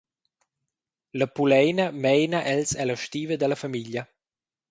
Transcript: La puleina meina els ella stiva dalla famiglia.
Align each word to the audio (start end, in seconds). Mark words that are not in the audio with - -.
La 1.21 1.25
puleina 1.39 1.85
meina 2.07 2.41
els 2.53 2.73
ella 2.85 2.97
stiva 3.03 3.39
dalla 3.43 3.61
famiglia. 3.67 4.07